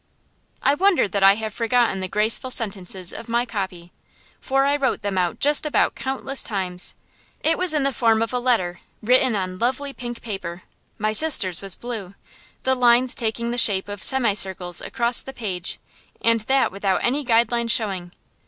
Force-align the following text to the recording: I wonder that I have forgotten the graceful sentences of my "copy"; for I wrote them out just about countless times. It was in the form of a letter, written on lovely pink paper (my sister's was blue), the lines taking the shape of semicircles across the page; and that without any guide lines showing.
I 0.63 0.73
wonder 0.73 1.07
that 1.07 1.21
I 1.21 1.35
have 1.35 1.53
forgotten 1.53 1.99
the 1.99 2.07
graceful 2.07 2.49
sentences 2.49 3.13
of 3.13 3.29
my 3.29 3.45
"copy"; 3.45 3.91
for 4.39 4.65
I 4.65 4.75
wrote 4.75 5.03
them 5.03 5.15
out 5.15 5.37
just 5.39 5.63
about 5.63 5.93
countless 5.93 6.43
times. 6.43 6.95
It 7.41 7.55
was 7.55 7.71
in 7.75 7.83
the 7.83 7.93
form 7.93 8.23
of 8.23 8.33
a 8.33 8.39
letter, 8.39 8.79
written 9.03 9.35
on 9.35 9.59
lovely 9.59 9.93
pink 9.93 10.23
paper 10.23 10.63
(my 10.97 11.13
sister's 11.13 11.61
was 11.61 11.75
blue), 11.75 12.15
the 12.63 12.73
lines 12.73 13.13
taking 13.13 13.51
the 13.51 13.59
shape 13.59 13.87
of 13.87 14.01
semicircles 14.01 14.81
across 14.81 15.21
the 15.21 15.33
page; 15.33 15.77
and 16.19 16.39
that 16.49 16.71
without 16.71 17.03
any 17.03 17.23
guide 17.23 17.51
lines 17.51 17.71
showing. 17.71 18.11